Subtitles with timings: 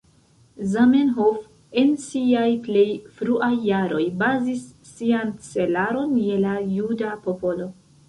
[0.69, 1.37] Zamenhof,
[1.81, 2.87] en siaj plej
[3.19, 7.75] fruaj jaroj, bazis sian celaron je la juda popolo.